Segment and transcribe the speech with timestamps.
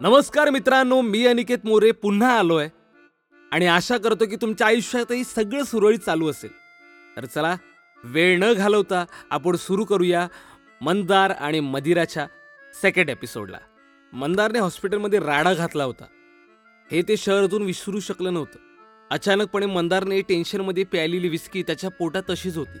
[0.00, 2.68] नमस्कार मित्रांनो मी अनिकेत मोरे पुन्हा आलोय.
[3.52, 6.50] आणि आशा करतो की तुमच्या आयुष्यातही सगळं सुरळीत चालू असेल.
[7.16, 7.56] तर चला
[8.04, 10.28] वेळ न घालवता आपण सुरू करूया
[10.80, 12.26] मंदार आणि मदिराच्या
[12.82, 13.58] सेकंड एपिसोडला
[14.12, 16.04] मंदारने हॉस्पिटलमध्ये राडा घातला होता.
[16.92, 18.58] हे ते शहर अजून विसरू शकलं नव्हतं.
[19.10, 22.78] अचानकपणे मंदारने टेन्शनमध्ये प्यायलेली विस्की त्याच्या पोटात तशीच होती.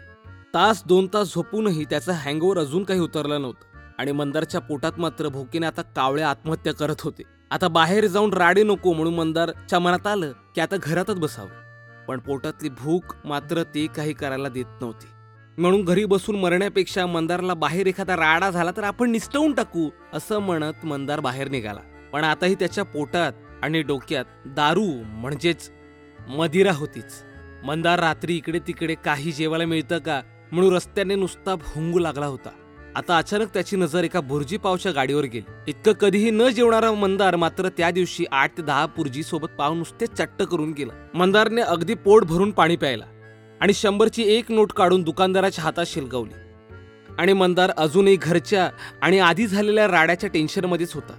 [0.54, 3.75] तास दोन तास झोपूनही त्याचा हँगओव्हर अजून काही उतरला नव्हता.
[3.98, 7.22] आणि मंदारच्या पोटात मात्र भोकीने आता कावळे आत्महत्या करत होते.
[7.50, 11.48] आता बाहेर जाऊन राडे नको म्हणून मंदारच्या मनात आलं की आता घरातच बसावं.
[12.08, 15.06] पण पोटातली भूक मात्र ते काही करायला देत नव्हती.
[15.58, 20.84] म्हणून घरी बसून मरण्यापेक्षा मंदारला बाहेर एखादा राडा झाला तर आपण निसटवून टाकू असं म्हणत
[20.84, 21.80] मंदार बाहेर निघाला.
[22.12, 25.70] पण आताही त्याच्या पोटात आणि डोक्यात दारू म्हणजेच
[26.28, 27.22] मदिरा होतीच.
[27.64, 30.22] मंदार रात्री इकडे तिकडे काही जेवायला मिळतं का?
[30.52, 32.50] म्हणून रस्त्याने नुसता भोंगू लागला होता.
[32.96, 35.44] आता अचानक त्याची नजर एका भुर्जी पावच्या गाडीवर गेली.
[35.68, 40.06] इतकं कधीही न जेवणारा मंदार मात्र त्या दिवशी आठ ते दहा भुर्जी सोबत पाव नुसते
[40.06, 40.92] चट्ट करून गेला.
[41.14, 43.04] मंदारने अगदी पोट भरून पाणी प्यायला
[43.60, 46.32] आणि शंभरची एक नोट काढून दुकानदाराच्या हातात शिलगवली.
[47.18, 48.70] आणि मंदार अजूनही घरच्या
[49.02, 51.12] आणि आधी झालेल्या राड्याच्या टेन्शनमध्येच होता.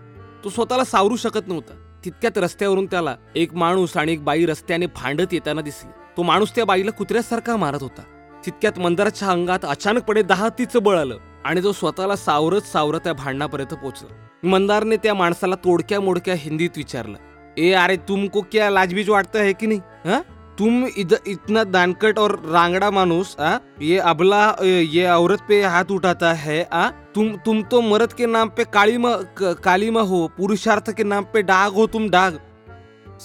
[0.44, 2.02] तो स्वतःला सावरू शकत नव्हता.
[2.06, 5.92] तितक्यात रस्त्यावरून त्याला एक माणूस आणि एक बाई रस्त्याने भांडत येताना दिसली.
[6.18, 8.02] तो माणूस त्या बाईला कुत्र्यासारखा मारत होता.
[8.46, 11.18] तितक्यात मंदाराच्या अंगात अचानकपणे दहा तीच बळ आलं.
[11.48, 17.18] आणि तो स्वतःला सावरत सावरत त्या भांडणापर्यंत पोचला मंदारने त्या माणसाला तोडक्या मोडक्या हिंदीत विचारलं
[17.58, 19.80] ए अरे तुमको क्या लाजबीज वाटतं है की नाही?
[20.06, 20.20] हा?
[20.60, 23.58] तुम इध इतना दानकट और रांगड़ा माणूस आ?
[23.82, 26.90] ये अबला ये औरत पे हाथ उठाता है आ?
[27.16, 31.74] तुम तुम तो मर्द के नाम पे काळीमा क- हो पुरुषार्थ के नाम पे डाग
[31.74, 32.38] हो तुम डाग.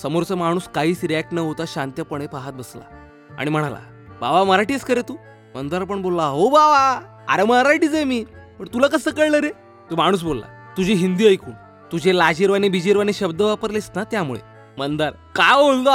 [0.02, 2.84] समोरचा माणूस काहीच रिॲक्ट न होता शांतपणे पाहत बसला
[3.38, 3.78] आणि म्हणाला
[4.20, 5.16] बाबा मराठीच करे तू?
[5.56, 7.11] मंदार पण बोलला हो बाबा.
[7.28, 8.24] अरे मराठीच आहे मी.
[8.58, 9.50] पण तुला कसं कळलं रे?
[9.90, 10.74] तो माणूस बोलला.
[10.76, 11.54] तुझी हिंदी ऐकून.
[11.92, 14.40] तुझे लाजीरवाने बिजीरवाने शब्द वापरलेस ना त्यामुळे.
[14.78, 15.10] मंदार.
[15.10, 15.90] का बोलतो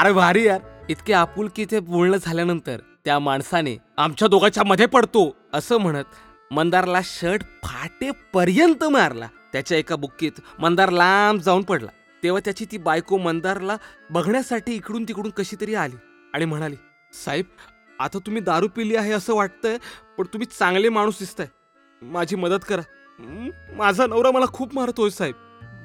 [0.00, 0.60] अरे भारी यार.
[0.88, 6.04] इतके आपुलकी ते बोलणं झाल्यानंतर त्या माणसाने आमच्या दोघांच्या मध्ये पडतो असं म्हणत
[6.50, 9.26] मंदारला शर्ट फाटेपर्यंत मारला.
[9.52, 11.90] त्याच्या एका बुक्कीत मंदार लांब जाऊन पडला.
[12.22, 13.76] तेव्हा त्याची ती बायको मंदारला
[14.10, 15.96] बघण्यासाठी इकडून तिकडून कशी तरी आली
[16.34, 16.76] आणि म्हणाली
[17.24, 17.44] साहेब
[18.00, 19.76] आता तुम्ही दारू पिली आहे असं वाटतंय
[20.18, 21.46] पण तुम्ही चांगले माणूस दिसताय.
[22.02, 22.82] माझी मदत करा.
[23.76, 25.34] माझा नवरा मला खूप मारतोय साहेब.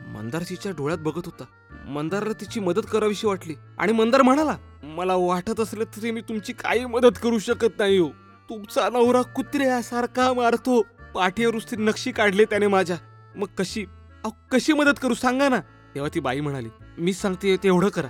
[0.08, 1.44] मंदार तिच्या डोळ्यात बघत होता.
[1.88, 3.56] मंदारला तिची मदत करावीशी वाटली.
[3.78, 8.09] आणि मंदार म्हणाला मला वाटत असलं तरी मी तुमची काही मदत करू शकत नाही हो.
[8.50, 10.81] तुमचा नवरा कुत्र्यासारखा मारतो.
[11.16, 12.98] पाठीवर नुसती नक्षी काढले त्याने माझ्या.
[13.36, 13.86] मग कशी?
[14.24, 15.14] अहो कशी मदत करू?
[15.14, 15.59] सांगा ना.
[15.96, 18.08] तेव्हा ती बाई म्हणाली मी सांगते तेवढं करा.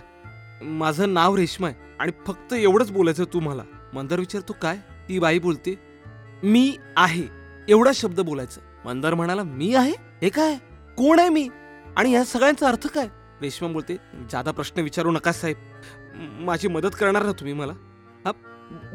[0.61, 3.63] माझं नाव रेश्मा आहे आणि फक्त एवढंच बोलायचं तुम्हाला.
[3.95, 4.77] मंदार विचारतो काय?
[5.09, 5.75] ती बाई बोलते
[6.43, 7.23] मी आहे.
[7.69, 8.61] एवढा शब्द बोलायचं.
[8.85, 9.91] मंदार म्हणाला मी आहे?
[10.21, 10.55] हे काय?
[10.97, 11.47] कोण आहे मी?
[11.97, 13.07] आणि या सगळ्यांचा अर्थ काय?
[13.41, 13.95] रेश्मा बोलते
[14.31, 15.57] जादा प्रश्न विचारू नका साहेब.
[16.45, 17.73] माझी मदत करणार ना तुम्ही मला?
[18.25, 18.31] हा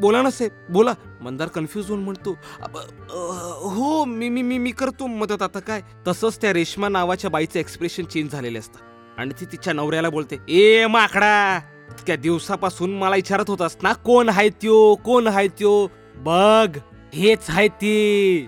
[0.01, 0.93] बोला ना साहेब बोला.
[1.21, 2.35] मंदार कन्फ्यूज होऊन म्हणतो
[3.75, 5.81] हो मी मी मी मी करतो मदत आता काय?
[6.07, 10.85] तसंच त्या रेश्मा नावाच्या बाईचं एक्सप्रेशन चेंज झालेले असतात आणि ती तिच्या नवऱ्याला बोलते ए
[10.87, 11.59] माकडा!
[11.91, 14.95] इतक्या दिवसापासून मला विचारत होतास ना कोण हाय त्यो?
[15.05, 15.87] कोण आहे त्यो?
[16.17, 16.77] बघ
[17.13, 18.47] हेच आहे ते.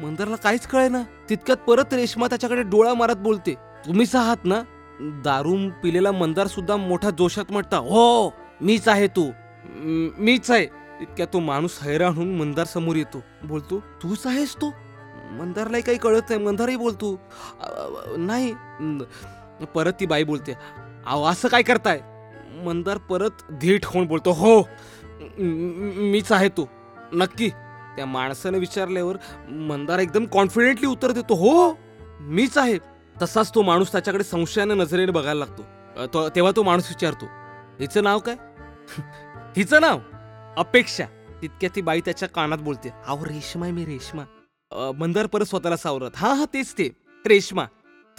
[0.00, 3.54] मंदारला काहीच कळे ना तितक्यात परत रेश्मा त्याच्याकडे डोळा मारत बोलते.
[3.86, 4.62] तुम्हीच आहात ना?
[5.24, 9.30] दारू पिलेला मंदार सुद्धा मोठ्या जोशात म्हणता हो मीच आहे तू.
[10.18, 10.66] मीच आहे.
[11.00, 13.22] इतक्या तो माणूस हैराण होऊन मंदार समोर येतो.
[13.44, 14.70] बोलतो तूच आहेस तू?
[15.38, 16.42] मंदारलाही काही कळत नाही.
[16.44, 17.18] मंदारही बोलतो
[18.18, 18.52] नाही.
[19.74, 20.54] परत ती बाई बोलते
[21.06, 22.00] अहो असं काय करताय?
[22.64, 24.60] मंदार परत धीट होऊन बोलतो हो
[25.38, 26.64] मीच आहे तू
[27.12, 27.48] नक्की.
[27.96, 29.16] त्या माणसाने विचारल्यावर
[29.50, 31.72] मंदार एकदम कॉन्फिडेंटली उत्तर देतो हो
[32.20, 32.78] मीच आहे.
[33.22, 35.62] तसाच तो माणूस त्याच्याकडे संशयाने नजरेने बघायला लागतो.
[36.14, 37.26] तो- तेव्हा तो माणूस विचारतो
[37.80, 38.36] हिचं नाव काय?
[39.56, 39.98] हिचं नाव
[40.56, 41.04] अपेक्षा.
[41.42, 44.22] तितक्या ती बाई त्याच्या कानात बोलते अहो रेशमा आहे मी रेशमा.
[44.98, 46.88] मंदार परत स्वतःला सावरत हा हा तेच ते
[47.26, 47.64] रेशमा.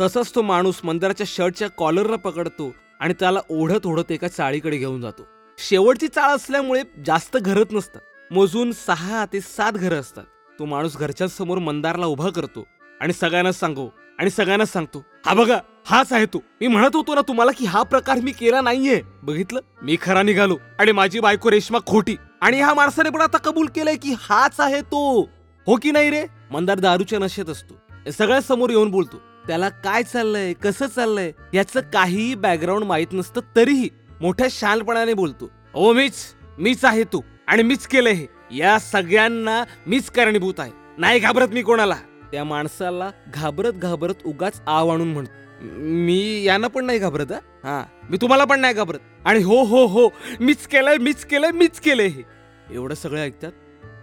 [0.01, 2.71] तसंच तो माणूस मंदाराच्या शर्टच्या कॉलरला पकडतो
[3.03, 5.23] आणि त्याला ओढत ओढत एका चाळीकडे घेऊन जातो.
[5.57, 8.01] शेवटची चाळ असल्यामुळे जास्त घरत नसतात.
[8.31, 10.23] मोजून सहा ते सात घरं असतात.
[10.59, 12.65] तो माणूस घरच्यांसमोर मंदारला उभा करतो
[13.01, 13.87] आणि सगळ्यांना सांगो
[14.19, 16.43] आणि सगळ्यांना सांगतो हा बघा हाच आहे तो.
[16.61, 19.01] मी म्हणत होतो ना तुम्हाला की हा प्रकार मी केला नाहीये.
[19.23, 19.59] बघितलं?
[19.81, 22.15] मी खरा निघालो आणि माझी बायको रेश्मा खोटी.
[22.41, 25.21] आणि ह्या माणसाने पण आता कबूल केलंय की हाच आहे तो.
[25.67, 26.25] हो की नाही रे?
[26.51, 27.79] मंदार दारूच्या नशेत असतो.
[28.11, 29.21] सगळ्या समोर येऊन बोलतो.
[29.47, 33.89] त्याला काय चाललंय कसं चाललंय याचं काहीही बॅकग्राऊंड माहीत नसतं तरीही
[34.21, 35.49] मोठ्या शालपणाने बोलतो.
[35.73, 36.13] ओ मीच
[36.57, 38.27] मीच आहे तू आणि मीच केलंय हे.
[38.51, 40.71] या सगळ्यांना मीच कारणीभूत आहे.
[40.97, 41.95] नाही घाबरत मी कोणाला.
[42.31, 45.31] त्या माणसाला घाबरत घाबरत उगाच आव आणून म्हणतो.
[45.77, 47.31] मी यांना पण नाही घाबरत
[47.63, 48.99] हा मी तुम्हाला पण नाही घाबरत.
[49.25, 50.07] आणि हो हो हो
[50.39, 52.23] मीच केलंय मीच केलंय मीच केलंय हे.
[52.71, 53.51] एवढं सगळं ऐकतात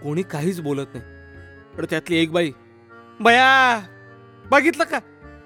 [0.03, 1.77] कोणी काहीच बोलत नाही.
[1.77, 2.51] पण त्यातली एक बाई
[3.21, 3.81] बया
[4.51, 4.99] बघितलं का?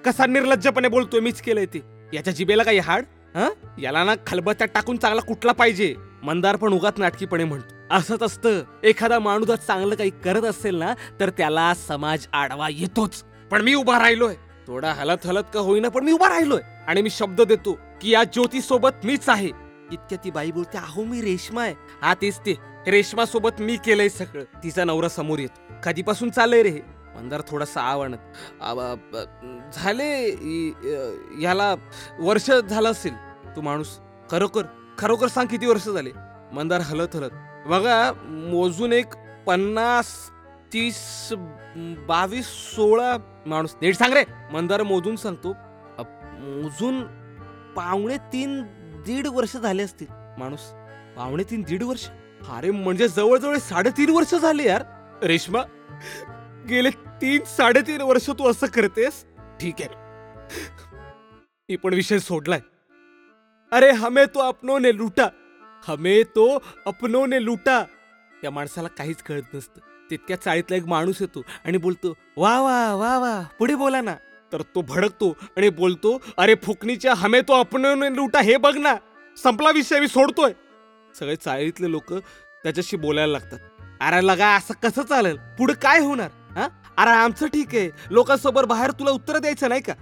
[0.04, 1.82] कसा निर्लज्जपणे बोलतोय मीच केलंय ते.
[2.12, 3.04] याच्या जिबेला काही हाड?
[3.34, 3.50] हा?
[3.78, 5.94] याला ना खलबत्त्यात टाकून चांगला कुठला पाहिजे?
[6.22, 7.74] मंदार पण उगाच नाटकीपणे म्हणतो.
[7.90, 8.62] असंच असतं.
[8.82, 13.24] एखादा माणूस जर चांगलं काही करत असेल ना तर त्याला समाज आडवा येतोच.
[13.50, 14.34] पण मी उभा राहिलोय.
[14.66, 16.60] थोडा हलत हलत का होईना पण मी उभा राहिलोय.
[16.86, 19.48] आणि मी शब्द देतो की या ज्योती सोबत मीच आहे.
[19.92, 21.74] इतक्या ती बाई बोलते अहो मी रेशमा आहे.
[22.02, 22.54] हा तेच ते.
[22.86, 24.44] रेशमा सोबत मी केलंय सगळं.
[24.62, 25.74] तिचा नवरा समोर येतो.
[25.84, 26.93] कधीपासून चाललंय रे हे?
[27.14, 29.16] मंदार थोडासा आवडत.
[29.74, 30.08] झाले
[31.38, 31.74] ह्याला
[32.20, 33.14] वर्ष झालं असेल.
[33.56, 33.98] तू माणूस
[34.30, 34.62] खरोखर
[34.98, 36.10] खरोखर सांग किती वर्ष झाले?
[36.52, 37.30] मंदार हलत हलत.
[37.66, 39.14] बघा मोजून एक
[39.46, 40.06] पन्नास
[40.72, 41.32] तीस
[42.08, 43.16] बावीस सोळा
[43.46, 43.74] माणूस.
[43.82, 44.24] नीट सांग रे.
[44.52, 45.54] मंदार मोजून सांगतो.
[46.38, 47.02] मोजून
[47.76, 48.62] पावणे तीन
[49.06, 50.06] दीड वर्ष झाले असतील.
[50.38, 50.60] माणूस
[51.16, 52.08] पावणे तीन दीड वर्ष?
[52.50, 54.82] अरे म्हणजे जवळजवळ साडेतीन वर्ष झाले यार.
[55.22, 55.62] रेश्मा
[56.68, 56.90] गेले
[57.20, 59.24] तीन साडेतीन वर्ष तू असं करतेस?
[59.60, 59.88] ठीक आहे.
[61.68, 62.60] मी पण विषय सोडलाय.
[63.72, 65.28] अरे हमे तो अपनों ने लुटा.
[65.88, 66.46] हमे तो
[66.86, 67.82] अपनों ने लुटा.
[68.42, 69.80] त्या माणसाला काहीच कळत नसतं.
[70.10, 74.14] तितक्या चाळीतला एक माणूस येतो आणि बोलतो वा वा वा वा पुढे बोला ना.
[74.52, 78.94] तर तो भडकतो आणि बोलतो अरे फुकणीच्या हमे तो अपनों ने लुटा हे बघ ना
[79.36, 80.52] संपला विषय मी सोडतोय.
[81.14, 83.58] सगळे चाळीतले लोक त्याच्याशी बोलायला लागतात.
[84.00, 85.36] अरे लगा असं कसं चालेल?
[85.58, 86.30] पुढे काय होणार?
[86.56, 86.68] हा?
[86.96, 87.90] अरे आमचं ठीक आहे.
[88.10, 89.92] लोकांसमोर बाहेर तुला उत्तर द्यायचं नाही का?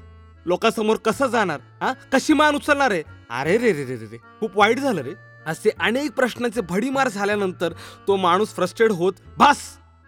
[0.46, 1.60] लोकांसमोर कसं जाणार?
[1.82, 1.92] हा?
[1.92, 3.02] कशी मान उचलणार आहे?
[3.30, 4.16] अरे रे रे रे रे रे.
[4.40, 5.12] खूप वाईट झालं रे.
[5.46, 7.72] असे अनेक प्रश्नांचे भडीमार झाल्यानंतर
[8.08, 9.56] तो माणूस फ्रस्ट्रेट होत बस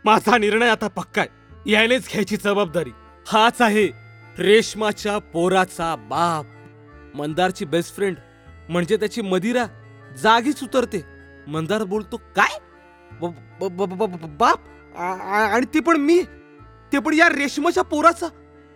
[0.05, 1.71] माझा निर्णय आता पक्का आहे.
[1.73, 2.91] यानेच घ्यायची जबाबदारी.
[3.27, 3.89] हाच आहे
[4.39, 6.47] रेशमाच्या पोराचा बाप.
[7.17, 8.17] मंदारची बेस्ट फ्रेंड
[8.69, 9.67] म्हणजे त्याची मदिरा
[10.19, 11.05] जागीच उतरते.
[11.49, 12.59] मंदार बोलतो काय?
[13.21, 14.59] ब- ब- बाप?
[14.99, 16.23] आ- आ- आणि ते पण मी.
[16.93, 18.27] ते पण या रेशमाच्या पोराचा.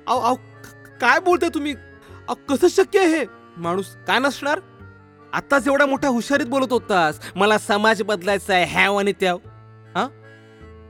[0.07, 1.73] अहो अहो क- काय बोलताय तुम्ही?
[2.29, 3.25] अहो, कसं शक्य आहे हे?
[3.57, 4.61] माणूस काय नसणार?
[5.33, 7.21] आताच एवढा मोठ्या हुशारीत बोलत होतास.
[7.37, 9.39] मला समाज बदलायचा आहे हॅव आणि त्याव.
[9.95, 10.09] हा?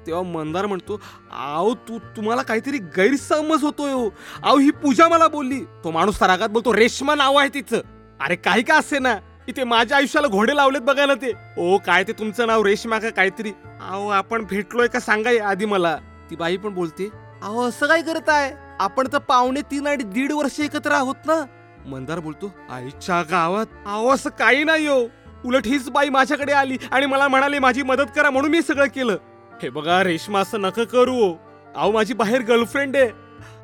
[0.07, 4.11] तेव्हा मंदार म्हणतो आहो तू तुम्हाला काहीतरी गैरसमज होतोय हो.
[4.43, 5.65] अहो ही पूजा मला बोलली.
[5.65, 7.77] तो माणूस रागात बोलतो रेशमा नाव आहे तिचं.
[8.21, 9.17] अरे काही का असे ना
[9.49, 11.33] इथे माझ्या आयुष्याला घोडे लावलेत बघा ना ते.
[11.59, 12.63] ओ काय ते तुमचं नाव?
[12.63, 13.53] रेशमा का काहीतरी?
[13.81, 15.97] अहो आपण भेटलोय का सांगा आधी मला.
[16.31, 17.09] ती बाई पण बोलते
[17.43, 18.51] अहो असं काय करत आहे?
[18.81, 21.45] आपण तर पावणे तीन आणि दीड वर्ष एकत्र आहोत ना?
[21.87, 23.67] मंदार बोलतो आईच्या गावात.
[23.87, 25.01] अहो असं काही नाही हो.
[25.45, 29.17] उलट हीच बाई माझ्याकडे आली आणि मला म्हणाली माझी मदत करा म्हणून मी सगळं केलं.
[29.63, 31.33] हे बघा रेशमा असं नका करू हो.
[31.77, 33.11] अहो माझी बाहेर गर्लफ्रेंड आहे.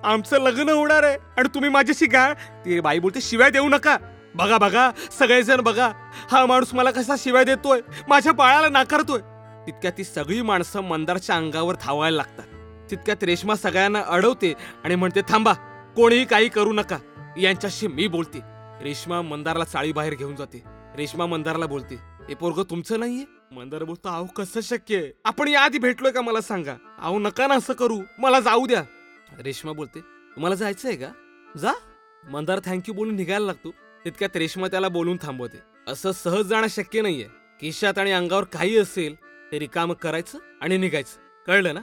[0.04, 2.32] आमचं लग्न होणार आहे आणि तुम्ही माझ्याशी गा
[2.64, 3.96] ती बाई बोलते शिवाय देऊ नका.
[4.34, 5.92] बघा बघा सगळेजण बघा
[6.31, 7.81] हा माणूस मला कसा शिवाय देतोय?
[8.08, 9.20] माझ्या बाळाला नाकारतोय.
[9.66, 12.90] तितक्यात ती सगळी माणसं मंदारच्या अंगावर धावायला लागतात.
[12.90, 14.52] तितक्यात रेशमा सगळ्यांना अडवते
[14.84, 15.52] आणि म्हणते थांबा
[15.96, 16.98] कोणीही काही करू नका.
[17.38, 18.40] यांच्याशी मी बोलते.
[18.82, 20.62] रेशमा मंदारला चाळी बाहेर घेऊन जाते.
[20.96, 21.94] रेशमा मंदारला बोलते
[22.28, 23.25] हे पोरग तुमचं नाहीये?
[23.52, 25.10] मंदार बोलतो अहो कसं शक्य आहे?
[25.25, 26.75] आपण याआधी भेटलोय का मला सांगा?
[26.98, 28.00] अहो नका ना असं करू.
[28.19, 28.82] मला जाऊ द्या.
[29.42, 31.09] रेशमा बोलते तुम्हाला जायचंय का?
[31.59, 31.73] जा.
[32.30, 33.75] मंदार थँक्यू बोलून निघायला लागतो.
[34.04, 35.58] तितक्यात रेशमा त्याला बोलून थांबवते.
[35.88, 37.26] असं सहज जाणं शक्य नाहीये.
[37.61, 39.14] केशात आणि अंगावर काही असेल
[39.52, 41.20] ते रिकामं करायचं आणि निघायचं.
[41.46, 41.80] कळलं ना?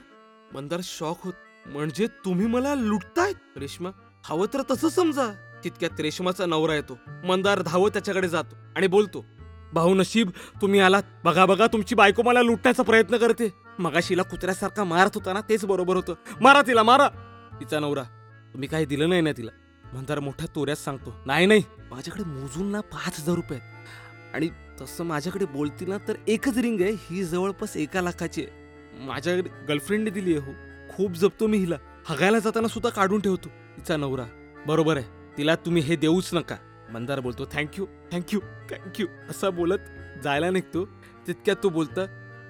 [0.53, 1.33] मंदार शॉक होत
[1.65, 3.31] म्हणजे तुम्ही मला लुटताय?
[3.57, 3.89] रेशमा
[4.25, 5.27] हवं तर तसं समजा.
[5.63, 6.97] तितक्यात रेशमाचा नवरा येतो.
[7.25, 9.25] मंदार धावत त्याच्याकडे जातो आणि बोलतो
[9.73, 10.29] भाऊ नशीब
[10.61, 11.03] तुम्ही आलात.
[11.23, 13.49] बघा बघा तुमची बायको मला लुटण्याचा प्रयत्न करते.
[13.79, 16.13] मगाशीला कुत्र्यासारखा मारत होता ना तेच बरोबर होतं.
[16.41, 17.07] मारा तिला मारा.
[17.59, 18.03] तिचा नवरा
[18.53, 19.51] तुम्ही काही दिलं नाही ना तिला?
[19.93, 24.35] मंदार मोठ्या तोऱ्यात सांगतो नाही नाही माझ्याकडे मोजून ना पाच हजार रुपये आहेत.
[24.35, 24.49] आणि
[24.81, 29.05] तसं माझ्याकडे बोलतील ना तर एकच रिंग आहे ही जवळपास एका लाखाची आहे.
[29.05, 29.35] माझ्या
[29.67, 30.53] गर्लफ्रेंडने दिली आहे हो.
[30.95, 31.75] खूप जपतो मी हिला.
[32.05, 33.49] हगायला जाताना सुद्धा काढून ठेवतो.
[33.49, 34.25] तिचा नवरा.
[34.67, 35.05] बरोबर आहे.
[35.37, 36.55] तिला तुम्ही हे देऊच नका.
[36.93, 38.39] मंदार बोलतो थँक्यू थँक्यू
[38.71, 39.77] थँक्यू असा बोलत
[40.23, 40.85] जायला निघतो.
[41.27, 42.01] तितक्यात तो बोलता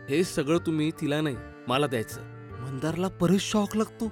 [0.09, 1.35] हे सगळं तुम्ही तिला नाही
[1.67, 2.21] मला द्यायचं.
[2.61, 4.11] मंदारला परत शॉक लागतो.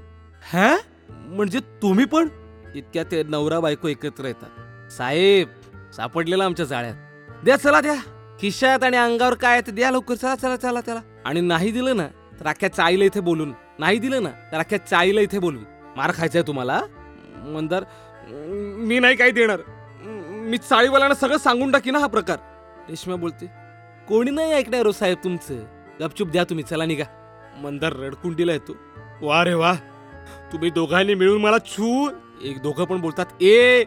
[0.53, 0.75] हॅ?
[1.09, 2.27] म्हणजे तुम्ही पण?
[2.75, 4.91] इतक्या ते नवरा बायको एकत्र येतात.
[4.91, 5.47] साहेब
[5.95, 6.95] सापडलेला आमच्या जाळ्यात.
[7.43, 7.95] द्या चला द्या.
[8.41, 10.15] खिशात आणि अंगावर काय ते द्या लवकर.
[10.15, 10.99] चला चला चला चला.
[11.25, 12.07] आणि नाही दिलं ना
[12.39, 13.53] तर अख्ख्या चाईला इथे बोलून.
[13.79, 15.63] नाही दिलं ना तर अख्ख्या चाईला इथे बोलून.
[15.97, 16.79] मार खायचंय तुम्हाला?
[17.45, 17.83] मंदार
[18.87, 19.59] मी नाही काही देणार.
[20.49, 22.37] मी चाळीवाल्यांना सगळं सांगून टाकी ना हा प्रकार.
[22.89, 23.45] रेश्मा बोलते
[24.07, 25.63] कोणी नाही ऐकणार हो साहेब तुमचं.
[26.01, 27.05] गपचूप द्या तुम्ही चला निघा.
[27.61, 28.75] मंदार रडकुंडीला येतो.
[29.21, 29.73] वा रे वा
[30.51, 32.09] तुम्ही दोघांनी मिळून मला छू
[32.41, 33.83] एक दोघं पण बोलतात ए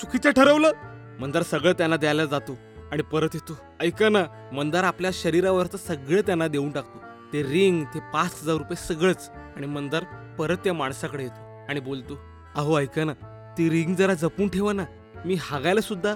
[0.00, 0.72] चुकीचं ठरवलं.
[1.20, 2.56] मंदार सगळं त्यांना द्यायला जातो
[2.92, 3.56] आणि परत येतो.
[3.80, 6.98] ऐका ना मंदार आपल्या शरीरावरचं सगळं त्यांना देऊन टाकतो.
[7.32, 9.30] ते रिंग ते पाच हजार रुपये सगळंच.
[9.56, 10.04] आणि मंदार
[10.38, 12.18] परत त्या माणसाकडे येतो आणि बोलतो
[12.56, 13.12] अहो ऐका ना
[13.58, 14.84] ती रिंग जरा जपून ठेवा ना.
[15.24, 16.14] मी हागायला सुद्धा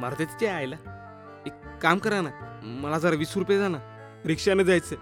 [0.00, 0.76] मारते तिच्या आईला.
[1.46, 2.30] एक काम करा ना
[2.62, 3.78] मला जरा वीस रुपये द्या ना.
[4.24, 4.96] रिक्षाने जायचं.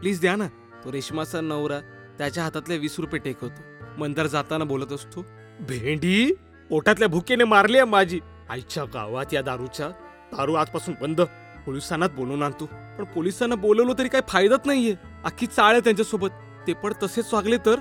[0.00, 0.46] प्लीज द्या ना.
[0.84, 1.80] तो रेशमाचा नवरा
[2.18, 3.62] त्याच्या हातातले वीस रुपये टेकवतो
[3.98, 5.24] मंदार जाताना बोलत असतो
[5.60, 6.32] भेंडी
[6.70, 8.20] पोटातल्या भुकेने मारली आहे माझी.
[8.50, 9.88] आईच्या गावात या दारूच्या.
[10.32, 11.20] दारू आजपासून बंद.
[11.66, 12.66] पोलिसांना बोलवून आणतो.
[12.66, 14.94] पण पोलिसांना बोलवलं तरी काही फायदाच नाहीये.
[15.24, 16.28] अख्खी चाळ आहे त्यांच्यासोबत.
[16.66, 17.78] ते पण तसेच वागले तर.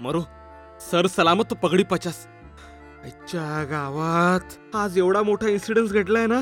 [0.00, 0.20] मरो
[0.80, 2.26] सर सलामत तो पगडी पचास.
[3.04, 6.40] आईच्या गावात आज एवढा मोठा इन्सिडेंट घडलाय ना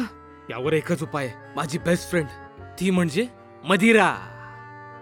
[0.51, 1.53] यावर एकच उपाय आहे.
[1.57, 2.29] माझी बेस्ट फ्रेंड
[2.81, 3.27] ती म्हणजे
[3.69, 4.17] मदिरा.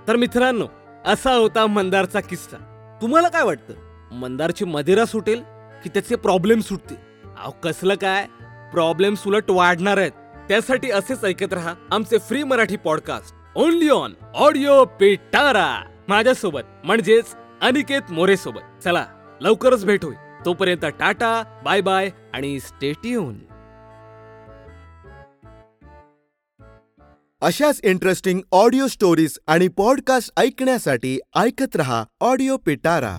[0.08, 0.66] तर मित्रांनो
[1.04, 2.56] असा होता मंदारचा किस्सा.
[3.02, 3.91] तुम्हाला काय वाटतं?
[4.12, 5.42] मंदारची मदिरा सुटेल
[5.82, 6.96] की त्याचे प्रॉब्लेम सुटतील.
[7.38, 8.26] अहो कसलं काय?
[8.72, 10.12] प्रॉब्लेम उलट वाढणार आहेत.
[10.48, 15.68] त्यासाठी असेच ऐकत राहा आमचे free Marathi podcast only on audio Petara
[16.08, 19.04] माझ्यासोबत म्हणजेच अनिकेत मोरे सोबत चला
[19.40, 20.16] लवकरच भेट होईल.
[20.44, 23.38] तोपर्यंत टाटा बाय बाय आणि स्टेट्यून
[27.42, 33.18] अशाच इंटरेस्टिंग ऑडिओ स्टोरीज आणि पॉडकास्ट ऐकण्यासाठी ऐकत रहा ऑडिओ पिटारा